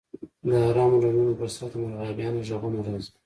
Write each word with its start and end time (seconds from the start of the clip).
د 0.47 0.49
ارامو 0.69 0.97
ډنډونو 1.03 1.33
په 1.39 1.45
سر 1.55 1.67
د 1.71 1.73
مرغابیانو 1.83 2.43
غږونه 2.47 2.79
راځي 2.87 3.11